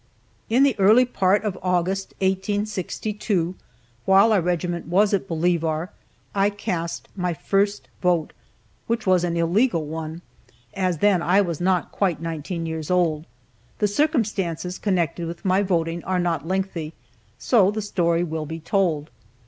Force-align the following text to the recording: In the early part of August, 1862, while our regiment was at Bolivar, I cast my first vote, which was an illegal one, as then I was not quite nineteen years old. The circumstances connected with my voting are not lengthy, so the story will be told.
In 0.49 0.63
the 0.63 0.75
early 0.79 1.05
part 1.05 1.43
of 1.43 1.59
August, 1.61 2.15
1862, 2.21 3.53
while 4.05 4.33
our 4.33 4.41
regiment 4.41 4.87
was 4.87 5.13
at 5.13 5.27
Bolivar, 5.27 5.91
I 6.33 6.49
cast 6.49 7.07
my 7.15 7.35
first 7.35 7.87
vote, 8.01 8.33
which 8.87 9.05
was 9.05 9.23
an 9.23 9.37
illegal 9.37 9.85
one, 9.85 10.23
as 10.73 10.97
then 11.05 11.21
I 11.21 11.39
was 11.41 11.61
not 11.61 11.91
quite 11.91 12.19
nineteen 12.19 12.65
years 12.65 12.89
old. 12.89 13.27
The 13.77 13.87
circumstances 13.87 14.79
connected 14.79 15.27
with 15.27 15.45
my 15.45 15.61
voting 15.61 16.03
are 16.03 16.17
not 16.17 16.47
lengthy, 16.47 16.93
so 17.37 17.69
the 17.69 17.83
story 17.83 18.23
will 18.23 18.47
be 18.47 18.59
told. 18.59 19.11